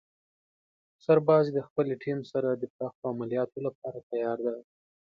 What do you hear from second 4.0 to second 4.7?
تیار دی.